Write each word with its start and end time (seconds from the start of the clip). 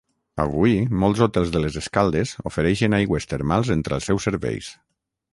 Avui 0.43 0.71
molts 1.01 1.19
hotels 1.25 1.51
de 1.55 1.59
les 1.65 1.75
Escaldes 1.81 2.31
ofereixen 2.51 2.95
aigües 2.99 3.29
termals 3.33 3.69
entre 3.75 3.95
els 3.99 4.09
seus 4.11 4.27
serveis. 4.31 4.71